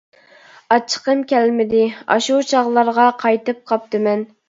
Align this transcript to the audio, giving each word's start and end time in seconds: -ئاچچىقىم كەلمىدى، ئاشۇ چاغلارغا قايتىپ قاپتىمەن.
-ئاچچىقىم 0.27 1.21
كەلمىدى، 1.33 1.83
ئاشۇ 2.15 2.41
چاغلارغا 2.55 3.09
قايتىپ 3.25 3.65
قاپتىمەن. 3.73 4.31